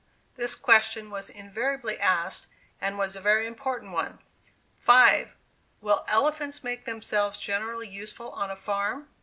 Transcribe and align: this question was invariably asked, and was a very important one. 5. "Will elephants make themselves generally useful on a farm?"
this 0.35 0.55
question 0.55 1.11
was 1.11 1.29
invariably 1.29 1.99
asked, 1.99 2.47
and 2.81 2.97
was 2.97 3.15
a 3.15 3.21
very 3.21 3.45
important 3.45 3.91
one. 3.91 4.17
5. 4.79 5.29
"Will 5.79 6.03
elephants 6.07 6.63
make 6.63 6.85
themselves 6.85 7.37
generally 7.39 7.87
useful 7.87 8.31
on 8.31 8.49
a 8.49 8.55
farm?" 8.55 9.09